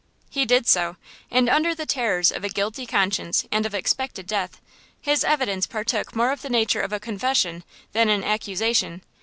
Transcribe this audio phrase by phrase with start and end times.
[0.31, 0.97] He did so,
[1.29, 4.59] and under the terrors of a guilty conscience and of expected death,
[4.99, 9.03] his evidence partook more of the nature of a confession than an accusation.